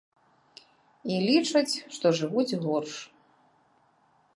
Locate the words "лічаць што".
1.27-2.07